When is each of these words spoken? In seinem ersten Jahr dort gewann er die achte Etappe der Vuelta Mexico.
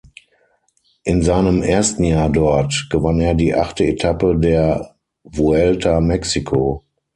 In 1.03 1.21
seinem 1.21 1.61
ersten 1.61 2.03
Jahr 2.05 2.27
dort 2.31 2.87
gewann 2.89 3.19
er 3.19 3.35
die 3.35 3.53
achte 3.53 3.83
Etappe 3.85 4.35
der 4.35 4.95
Vuelta 5.23 5.99
Mexico. 6.01 6.83